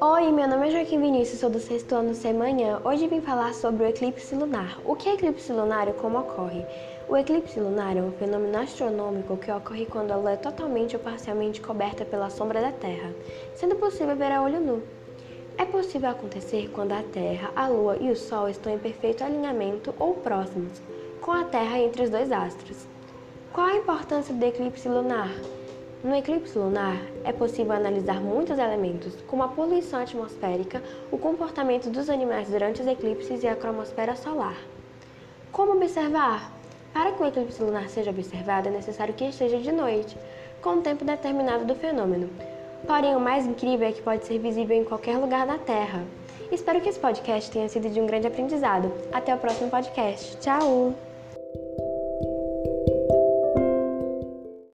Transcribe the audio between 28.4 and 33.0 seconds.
elementos, como a poluição atmosférica, o comportamento dos animais durante os